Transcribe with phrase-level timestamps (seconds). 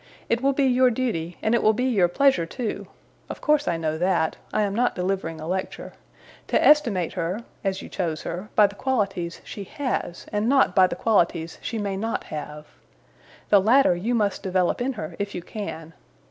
[0.29, 2.87] It will be your duty, and it will be your pleasure too
[3.29, 5.93] of course I know that; I am not delivering a lecture
[6.47, 10.87] to estimate her (as you chose her) by the qualities she has, and not by
[10.87, 12.65] the qualities she may not have.
[13.49, 15.93] The latter you must develop in her, if you can.